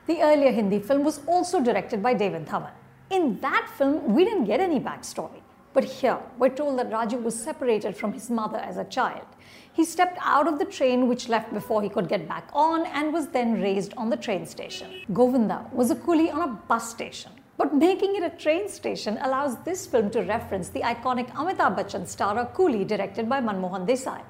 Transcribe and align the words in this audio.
The 0.08 0.19
earlier 0.23 0.52
Hindi 0.52 0.80
film 0.80 1.03
was 1.03 1.22
also 1.27 1.61
directed 1.61 2.02
by 2.02 2.16
David 2.16 2.47
Dhawan. 2.47 2.72
In 3.11 3.39
that 3.41 3.69
film, 3.77 4.16
we 4.16 4.25
didn't 4.25 4.45
get 4.45 4.59
any 4.59 4.80
backstory. 4.80 5.44
But 5.73 5.83
here, 5.83 6.17
we're 6.39 6.50
told 6.50 6.80
that 6.80 6.89
Raju 6.89 7.22
was 7.22 7.39
separated 7.39 7.95
from 7.95 8.13
his 8.13 8.31
mother 8.31 8.57
as 8.57 8.78
a 8.78 8.85
child. 8.85 9.28
He 9.73 9.85
stepped 9.85 10.17
out 10.22 10.47
of 10.47 10.57
the 10.57 10.66
train 10.66 11.07
which 11.07 11.30
left 11.30 11.53
before 11.53 11.83
he 11.83 11.89
could 11.89 12.09
get 12.09 12.28
back 12.28 12.50
on 12.52 12.88
and 12.88 13.13
was 13.13 13.28
then 13.28 13.61
raised 13.61 13.94
on 13.95 14.09
the 14.09 14.17
train 14.17 14.47
station. 14.47 14.89
Govinda 15.13 15.67
was 15.72 15.91
a 15.91 15.95
coolie 15.95 16.33
on 16.33 16.41
a 16.41 16.47
bus 16.47 16.89
station. 16.89 17.31
But 17.56 17.76
making 17.76 18.16
it 18.16 18.23
a 18.23 18.32
train 18.32 18.68
station 18.68 19.20
allows 19.22 19.58
this 19.64 19.86
film 19.86 20.09
to 20.12 20.22
reference 20.22 20.70
the 20.70 20.82
iconic 20.82 21.30
Amitabh 21.34 21.78
Bachchan 21.78 22.08
starrer 22.14 22.52
Coolie 22.56 22.88
directed 22.88 23.30
by 23.30 23.42
Manmohan 23.42 23.88
Desai. 23.88 24.22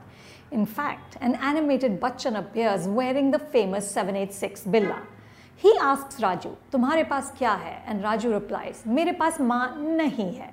In 0.52 0.66
fact, 0.66 1.18
an 1.22 1.36
animated 1.36 2.02
Bachchan 2.02 2.38
appears 2.38 2.86
wearing 2.88 3.32
the 3.32 3.40
famous 3.40 3.90
786 3.90 4.66
billa. 4.66 5.02
He 5.56 5.74
asks 5.82 6.20
Raju, 6.20 6.58
"Tumhare 6.72 7.08
paas 7.08 7.32
kya 7.32 7.54
hai?" 7.62 7.82
And 7.86 8.04
Raju 8.04 8.34
replies, 8.34 8.84
"Mere 8.86 9.14
paas 9.14 9.40
maa 9.40 9.70
nahi 9.78 10.28
hai." 10.40 10.52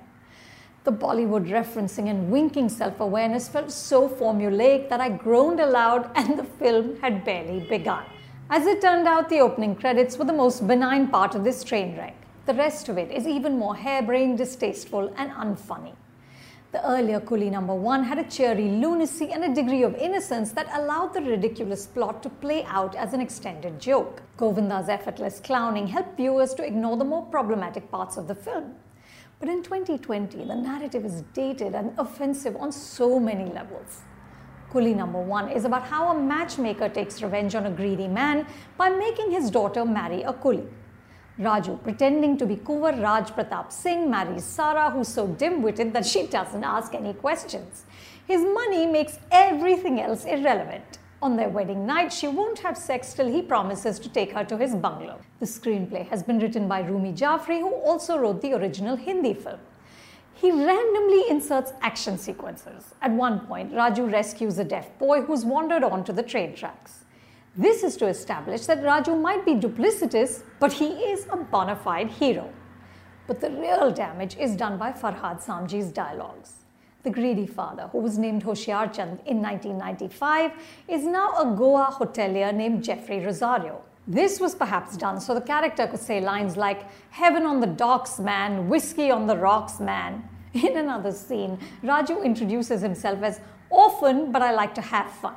The 0.85 0.93
Bollywood 0.93 1.49
referencing 1.49 2.09
and 2.09 2.31
winking 2.31 2.69
self 2.69 3.01
awareness 3.01 3.49
felt 3.49 3.71
so 3.71 4.07
formulaic 4.07 4.87
that 4.87 5.01
I 5.01 5.09
groaned 5.09 5.59
aloud 5.59 6.09
and 6.15 6.39
the 6.39 6.47
film 6.63 6.95
had 7.01 7.25
barely 7.25 7.59
begun. 7.59 8.05
As 8.49 8.65
it 8.65 8.81
turned 8.81 9.07
out, 9.07 9.29
the 9.29 9.41
opening 9.41 9.75
credits 9.75 10.17
were 10.17 10.25
the 10.25 10.41
most 10.41 10.67
benign 10.67 11.07
part 11.09 11.35
of 11.35 11.43
this 11.43 11.63
train 11.63 11.95
wreck. 11.97 12.20
The 12.47 12.53
rest 12.55 12.89
of 12.89 12.97
it 12.97 13.11
is 13.11 13.27
even 13.27 13.59
more 13.59 13.75
harebrained, 13.75 14.39
distasteful, 14.39 15.13
and 15.15 15.31
unfunny. 15.31 15.93
The 16.71 16.83
earlier 16.89 17.19
Coolie 17.19 17.51
number 17.51 17.75
one 17.75 18.03
had 18.03 18.17
a 18.17 18.23
cheery 18.23 18.69
lunacy 18.69 19.31
and 19.31 19.43
a 19.43 19.53
degree 19.53 19.83
of 19.83 19.93
innocence 19.93 20.51
that 20.53 20.69
allowed 20.73 21.13
the 21.13 21.21
ridiculous 21.21 21.85
plot 21.85 22.23
to 22.23 22.29
play 22.29 22.63
out 22.63 22.95
as 22.95 23.13
an 23.13 23.21
extended 23.21 23.79
joke. 23.79 24.23
Govinda's 24.37 24.89
effortless 24.89 25.39
clowning 25.39 25.85
helped 25.85 26.17
viewers 26.17 26.55
to 26.55 26.65
ignore 26.65 26.97
the 26.97 27.03
more 27.03 27.25
problematic 27.25 27.91
parts 27.91 28.17
of 28.17 28.27
the 28.27 28.33
film. 28.33 28.73
But 29.39 29.49
in 29.49 29.61
2020, 29.61 30.37
the 30.45 30.55
narrative 30.55 31.05
is 31.05 31.23
dated 31.33 31.75
and 31.75 31.93
offensive 31.99 32.55
on 32.55 32.71
so 32.71 33.19
many 33.19 33.51
levels. 33.51 34.01
Coolie 34.71 34.95
number 34.95 35.19
one 35.21 35.49
is 35.49 35.65
about 35.65 35.83
how 35.83 36.09
a 36.11 36.19
matchmaker 36.19 36.89
takes 36.89 37.21
revenge 37.21 37.53
on 37.53 37.65
a 37.65 37.71
greedy 37.71 38.07
man 38.07 38.47
by 38.77 38.89
making 38.89 39.29
his 39.29 39.51
daughter 39.51 39.85
marry 39.85 40.23
a 40.23 40.33
coolie. 40.33 40.67
Raju, 41.41 41.81
pretending 41.81 42.37
to 42.37 42.45
be 42.45 42.55
Kuvar 42.55 43.01
Raj 43.01 43.31
Pratap 43.31 43.71
Singh, 43.71 44.11
marries 44.11 44.43
Sara, 44.43 44.91
who's 44.91 45.07
so 45.07 45.25
dim 45.25 45.63
witted 45.63 45.91
that 45.93 46.05
she 46.05 46.27
doesn't 46.27 46.63
ask 46.63 46.93
any 46.93 47.13
questions. 47.13 47.85
His 48.27 48.41
money 48.41 48.85
makes 48.85 49.17
everything 49.31 49.99
else 49.99 50.25
irrelevant. 50.25 50.99
On 51.23 51.35
their 51.35 51.49
wedding 51.49 51.87
night, 51.87 52.13
she 52.13 52.27
won't 52.27 52.59
have 52.59 52.77
sex 52.77 53.13
till 53.13 53.27
he 53.27 53.41
promises 53.41 53.97
to 53.99 54.09
take 54.09 54.31
her 54.33 54.43
to 54.45 54.57
his 54.57 54.75
bungalow. 54.75 55.19
The 55.39 55.47
screenplay 55.47 56.07
has 56.09 56.21
been 56.21 56.39
written 56.39 56.67
by 56.67 56.81
Rumi 56.81 57.11
Jaffery, 57.11 57.59
who 57.59 57.73
also 57.73 58.19
wrote 58.19 58.41
the 58.41 58.53
original 58.53 58.95
Hindi 58.95 59.33
film. 59.33 59.59
He 60.35 60.51
randomly 60.51 61.23
inserts 61.29 61.73
action 61.81 62.19
sequences. 62.19 62.93
At 63.01 63.11
one 63.11 63.41
point, 63.47 63.73
Raju 63.73 64.11
rescues 64.11 64.59
a 64.59 64.63
deaf 64.63 64.97
boy 64.99 65.21
who's 65.21 65.43
wandered 65.43 65.83
onto 65.83 66.13
the 66.13 66.23
train 66.23 66.55
tracks. 66.55 67.05
This 67.57 67.83
is 67.83 67.97
to 67.97 68.07
establish 68.07 68.65
that 68.67 68.81
Raju 68.81 69.19
might 69.19 69.45
be 69.45 69.55
duplicitous, 69.55 70.43
but 70.61 70.71
he 70.71 70.85
is 70.85 71.27
a 71.29 71.35
bona 71.35 71.75
fide 71.75 72.09
hero. 72.09 72.49
But 73.27 73.41
the 73.41 73.51
real 73.51 73.91
damage 73.91 74.37
is 74.37 74.55
done 74.55 74.77
by 74.77 74.93
Farhad 74.93 75.43
Samji's 75.43 75.91
dialogues. 75.91 76.53
The 77.03 77.09
greedy 77.09 77.45
father, 77.45 77.89
who 77.91 77.97
was 77.97 78.17
named 78.17 78.45
Hoshiar 78.45 78.93
Chand 78.93 79.19
in 79.25 79.41
1995, 79.41 80.53
is 80.87 81.03
now 81.03 81.33
a 81.37 81.53
Goa 81.53 81.93
hotelier 81.99 82.55
named 82.55 82.85
Jeffrey 82.85 83.19
Rosario. 83.19 83.81
This 84.07 84.39
was 84.39 84.55
perhaps 84.55 84.95
done 84.95 85.19
so 85.19 85.33
the 85.33 85.41
character 85.41 85.87
could 85.87 85.99
say 85.99 86.21
lines 86.21 86.55
like, 86.55 86.85
Heaven 87.09 87.45
on 87.45 87.59
the 87.59 87.67
docks, 87.67 88.17
man, 88.17 88.69
whiskey 88.69 89.11
on 89.11 89.27
the 89.27 89.35
rocks, 89.35 89.81
man. 89.81 90.23
In 90.53 90.77
another 90.77 91.11
scene, 91.11 91.59
Raju 91.83 92.23
introduces 92.23 92.81
himself 92.81 93.21
as 93.23 93.41
Often, 93.69 94.31
but 94.31 94.41
I 94.41 94.53
like 94.53 94.73
to 94.75 94.81
have 94.81 95.11
fun. 95.11 95.35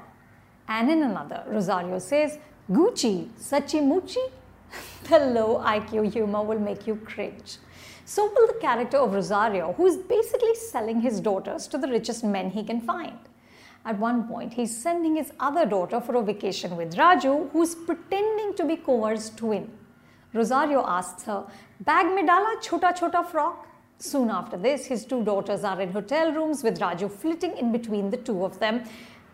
And 0.69 0.91
in 0.91 1.03
another, 1.03 1.45
Rosario 1.47 1.99
says, 1.99 2.39
Gucci, 2.71 3.29
Sachi 3.39 3.81
Muchi? 3.81 4.31
the 5.09 5.19
low 5.19 5.63
IQ 5.63 6.13
humor 6.13 6.43
will 6.43 6.59
make 6.59 6.87
you 6.87 6.97
cringe. 6.97 7.59
So 8.05 8.27
will 8.27 8.47
the 8.47 8.59
character 8.61 8.99
of 8.99 9.13
Rosario, 9.13 9.73
who 9.73 9.87
is 9.87 9.97
basically 9.97 10.55
selling 10.55 11.01
his 11.01 11.21
daughters 11.21 11.67
to 11.69 11.79
the 11.79 11.89
richest 11.89 12.25
men 12.25 12.51
he 12.51 12.63
can 12.63 12.81
find. 12.81 13.19
At 13.87 13.99
one 13.99 14.27
point, 14.27 14.55
he's 14.55 14.77
sending 14.77 15.17
his 15.17 15.33
other 15.39 15.67
daughter 15.67 16.01
for 16.01 16.15
a 16.17 16.23
vacation 16.23 16.77
with 16.77 16.97
Raju, 16.97 17.51
who's 17.51 17.75
pretending 17.75 18.55
to 18.55 18.65
be 18.65 18.77
Kumar's 18.77 19.31
twin. 19.31 19.71
Rosario 20.33 20.85
asks 20.87 21.25
her, 21.25 21.47
Bag 21.81 22.15
me 22.15 22.25
dala 22.25 22.57
chota 22.63 22.95
chota 22.99 23.23
frock? 23.23 23.69
Soon 23.99 24.31
after 24.31 24.57
this, 24.57 24.87
his 24.87 25.05
two 25.05 25.23
daughters 25.23 25.65
are 25.65 25.81
in 25.81 25.93
hotel 25.93 26.33
rooms 26.33 26.63
with 26.63 26.81
Raju 26.81 27.11
flitting 27.11 27.57
in 27.57 27.73
between 27.73 28.11
the 28.11 28.17
two 28.17 28.45
of 28.45 28.59
them 28.59 28.85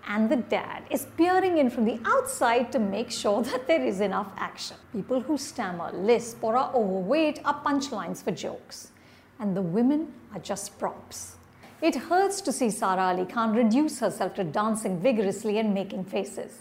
and 0.07 0.31
the 0.31 0.37
dad 0.37 0.85
is 0.91 1.07
peering 1.17 1.59
in 1.59 1.71
from 1.71 1.85
the 1.85 2.01
outside 2.05 2.73
to 2.73 2.79
make 2.79 3.11
sure 3.11 3.43
that 3.43 3.67
there 3.67 3.85
is 3.85 4.01
enough 4.01 4.33
action. 4.37 4.77
People 4.93 5.21
who 5.21 5.39
stammer, 5.39 5.91
lisp, 5.93 6.43
or 6.43 6.57
are 6.57 6.75
overweight 6.75 7.41
are 7.45 7.63
punchlines 7.63 8.23
for 8.23 8.31
jokes, 8.31 8.91
and 9.39 9.57
the 9.57 9.63
women 9.63 10.13
are 10.35 10.41
just 10.41 10.79
props. 10.79 11.37
It 11.83 11.95
hurts 11.95 12.41
to 12.43 12.53
see 12.53 12.71
Sara 12.71 13.03
Ali 13.03 13.25
Khan 13.25 13.55
reduce 13.55 14.01
herself 14.01 14.35
to 14.35 14.45
dancing 14.45 15.01
vigorously 15.01 15.59
and 15.59 15.73
making 15.73 16.05
faces. 16.05 16.59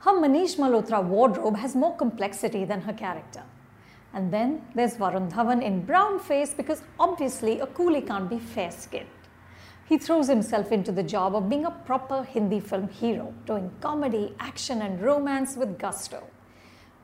Her 0.00 0.12
Manish 0.12 0.56
Malhotra 0.56 1.02
wardrobe 1.02 1.56
has 1.56 1.74
more 1.74 1.96
complexity 1.96 2.64
than 2.64 2.80
her 2.82 2.92
character. 2.92 3.42
And 4.14 4.32
then 4.32 4.62
there's 4.74 4.96
Varun 4.96 5.32
Dhawan 5.32 5.62
in 5.62 5.84
brown 5.84 6.18
face 6.18 6.52
because 6.54 6.82
obviously 7.00 7.60
a 7.60 7.66
coolie 7.66 8.06
can't 8.06 8.28
be 8.28 8.38
fair 8.38 8.70
skinned. 8.70 9.06
He 9.92 9.98
throws 9.98 10.26
himself 10.26 10.72
into 10.72 10.90
the 10.90 11.02
job 11.02 11.36
of 11.36 11.50
being 11.50 11.66
a 11.66 11.70
proper 11.70 12.22
Hindi 12.22 12.60
film 12.60 12.88
hero, 12.88 13.34
doing 13.44 13.70
comedy, 13.82 14.34
action, 14.40 14.80
and 14.80 14.98
romance 14.98 15.54
with 15.54 15.78
gusto. 15.78 16.22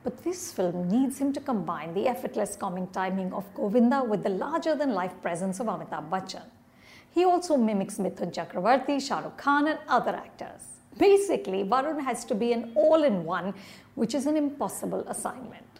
But 0.03 0.23
this 0.23 0.51
film 0.51 0.89
needs 0.89 1.19
him 1.19 1.31
to 1.33 1.39
combine 1.39 1.93
the 1.93 2.07
effortless 2.07 2.55
comic 2.55 2.91
timing 2.91 3.31
of 3.31 3.45
Govinda 3.53 4.03
with 4.03 4.23
the 4.23 4.29
larger 4.29 4.73
than 4.75 4.95
life 4.95 5.13
presence 5.21 5.59
of 5.59 5.67
Amitabh 5.67 6.09
Bachchan. 6.09 6.47
He 7.11 7.23
also 7.25 7.57
mimics 7.57 7.99
Mithun 7.99 8.33
Chakravarti, 8.33 8.99
Shah 8.99 9.19
Rukh 9.19 9.37
Khan, 9.37 9.67
and 9.67 9.77
other 9.87 10.15
actors. 10.15 10.79
Basically, 10.97 11.63
Varun 11.63 12.03
has 12.03 12.25
to 12.25 12.33
be 12.33 12.53
an 12.53 12.71
all 12.73 13.03
in 13.03 13.23
one, 13.23 13.53
which 13.93 14.15
is 14.15 14.25
an 14.25 14.35
impossible 14.35 15.07
assignment. 15.07 15.78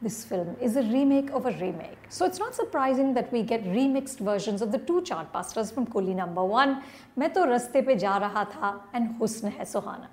This 0.00 0.24
film 0.24 0.56
is 0.60 0.76
a 0.76 0.82
remake 0.82 1.30
of 1.32 1.44
a 1.46 1.50
remake. 1.50 1.98
So 2.08 2.24
it's 2.24 2.38
not 2.38 2.54
surprising 2.54 3.14
that 3.14 3.32
we 3.32 3.42
get 3.42 3.64
remixed 3.64 4.18
versions 4.20 4.62
of 4.62 4.70
the 4.70 4.78
two 4.78 5.00
chartbusters 5.00 5.74
from 5.74 5.88
Coolie 5.88 6.14
number 6.14 6.44
1, 6.44 6.82
Main 7.16 7.32
to 7.34 7.40
raste 7.40 7.72
pe 7.72 7.96
ja 7.96 8.20
raha 8.20 8.48
tha 8.52 8.80
and 8.92 9.18
Husn 9.20 9.50
hai 9.56 9.64
Suhana. 9.64 10.06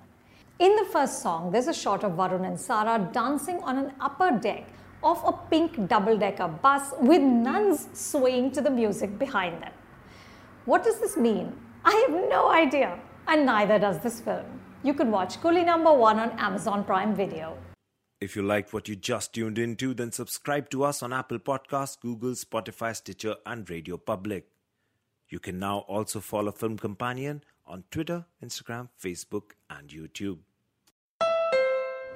In 0.57 0.75
the 0.75 0.85
first 0.85 1.21
song, 1.21 1.51
there's 1.51 1.67
a 1.67 1.73
shot 1.73 2.03
of 2.03 2.13
Varun 2.13 2.47
and 2.47 2.59
Sara 2.59 2.97
dancing 3.11 3.61
on 3.61 3.77
an 3.77 3.91
upper 3.99 4.31
deck 4.31 4.65
of 5.03 5.21
a 5.23 5.33
pink 5.51 5.87
double-decker 5.87 6.47
bus 6.63 6.93
with 6.99 7.21
nuns 7.21 7.87
swaying 7.93 8.53
to 8.53 8.61
the 8.61 8.71
music 8.71 9.19
behind 9.19 9.61
them. 9.61 9.71
What 10.65 10.83
does 10.83 10.99
this 10.99 11.15
mean? 11.15 11.53
I 11.83 12.07
have 12.07 12.27
no 12.27 12.49
idea, 12.49 12.97
and 13.27 13.45
neither 13.45 13.77
does 13.77 13.99
this 13.99 14.19
film. 14.19 14.61
You 14.81 14.95
can 14.95 15.11
watch 15.11 15.39
Coolie 15.41 15.63
number 15.63 15.93
one 15.93 16.19
on 16.19 16.31
Amazon 16.39 16.83
Prime 16.83 17.13
Video. 17.13 17.55
If 18.25 18.35
you 18.35 18.41
liked 18.41 18.73
what 18.73 18.87
you 18.87 18.95
just 18.95 19.35
tuned 19.35 19.59
into, 19.59 19.93
then 19.93 20.11
subscribe 20.11 20.71
to 20.71 20.83
us 20.83 21.03
on 21.03 21.13
Apple 21.13 21.37
Podcasts, 21.37 21.99
Google, 21.99 22.31
Spotify, 22.31 22.95
Stitcher, 22.95 23.35
and 23.45 23.69
Radio 23.69 23.97
Public. 23.97 24.47
You 25.29 25.37
can 25.37 25.59
now 25.59 25.85
also 25.87 26.19
follow 26.21 26.51
Film 26.51 26.79
Companion 26.79 27.43
on 27.67 27.83
Twitter, 27.91 28.25
Instagram, 28.43 28.89
Facebook, 28.99 29.51
and 29.69 29.89
YouTube. 29.89 30.39